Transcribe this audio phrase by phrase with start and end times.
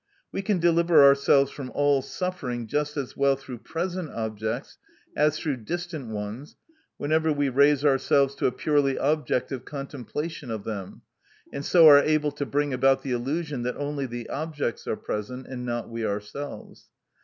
[0.31, 4.79] We can deliver ourselves from all suffering just as well through present objects
[5.15, 6.55] as through distant ones
[6.97, 11.03] whenever we raise ourselves to a purely objective contemplation of them,
[11.53, 15.45] and so are able to bring about the illusion that only the objects are present
[15.45, 16.89] and not we ourselves.